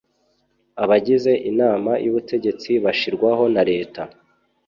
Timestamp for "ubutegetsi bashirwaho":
2.11-3.43